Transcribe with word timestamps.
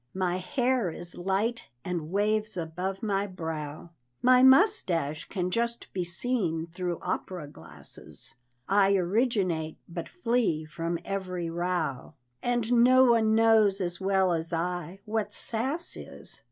My 0.15 0.37
hair 0.37 0.89
is 0.89 1.15
light, 1.15 1.65
and 1.85 2.09
waves 2.11 2.57
above 2.57 3.03
my 3.03 3.27
brow, 3.27 3.91
My 4.23 4.41
mustache 4.41 5.25
can 5.25 5.51
just 5.51 5.93
be 5.93 6.03
seen 6.03 6.65
through 6.65 6.97
opera 7.03 7.47
glasses; 7.47 8.33
I 8.67 8.95
originate 8.95 9.77
but 9.87 10.09
flee 10.09 10.65
from 10.65 10.97
every 11.05 11.51
row, 11.51 12.15
And 12.41 12.83
no 12.83 13.03
one 13.11 13.35
knows 13.35 13.79
as 13.79 14.01
well 14.01 14.33
as 14.33 14.51
I 14.51 15.01
what 15.05 15.31
"sass" 15.33 15.95
is! 15.95 16.39